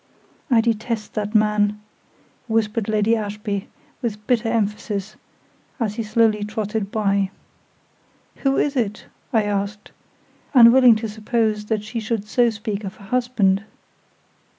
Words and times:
"I 0.49 0.61
detest 0.61 1.13
that 1.13 1.35
man!" 1.35 1.79
whispered 2.47 2.87
Lady 2.89 3.15
Ashby, 3.15 3.67
with 4.01 4.25
bitter 4.25 4.49
emphasis, 4.49 5.15
as 5.79 5.93
he 5.93 6.01
slowly 6.01 6.43
trotted 6.43 6.89
by. 6.91 7.29
"Who 8.37 8.57
is 8.57 8.75
it?" 8.75 9.05
I 9.31 9.43
asked, 9.43 9.91
unwilling 10.55 10.95
to 10.95 11.07
suppose 11.07 11.65
that 11.65 11.83
she 11.83 11.99
should 11.99 12.27
so 12.27 12.49
speak 12.49 12.83
of 12.83 12.95
her 12.95 13.05
husband. 13.05 13.63